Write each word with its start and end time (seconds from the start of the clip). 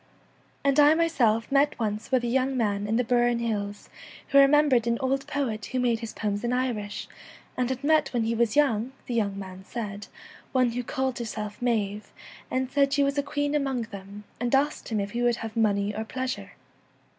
And 0.63 0.79
I 0.79 0.95
myself 0.95 1.51
met 1.51 1.77
once 1.77 2.11
with 2.11 2.23
a 2.23 2.27
young 2.27 2.57
man 2.57 2.87
in 2.87 2.95
the 2.95 3.03
Burren 3.03 3.37
Hills 3.37 3.87
who 4.29 4.39
remembered 4.39 4.87
an 4.87 4.97
old 4.99 5.27
poet 5.27 5.63
who 5.67 5.79
made 5.79 5.99
his 5.99 6.11
poems 6.11 6.43
in 6.43 6.51
Irish 6.51 7.07
and 7.55 7.69
had 7.69 7.83
met 7.83 8.11
when 8.11 8.23
he 8.23 8.33
was 8.33 8.55
young, 8.55 8.93
the 9.05 9.13
young 9.13 9.37
man 9.37 9.63
said, 9.63 10.07
one 10.53 10.71
who 10.71 10.81
called 10.83 11.19
her 11.19 11.25
self 11.25 11.61
Maive, 11.61 12.11
and 12.49 12.71
said 12.71 12.93
she 12.93 13.03
was 13.03 13.19
a 13.19 13.21
queen 13.21 13.51
1 13.51 13.61
among 13.61 13.81
them,' 13.91 14.23
and 14.39 14.55
asked 14.55 14.89
him 14.89 14.99
if 14.99 15.11
he 15.11 15.21
would 15.21 15.35
have 15.35 15.55
money 15.55 15.93
or 15.95 16.03
pleasure. 16.03 16.53